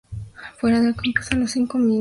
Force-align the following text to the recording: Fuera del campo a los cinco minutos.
Fuera 0.57 0.81
del 0.81 0.95
campo 0.95 1.19
a 1.29 1.35
los 1.35 1.51
cinco 1.51 1.77
minutos. 1.77 1.89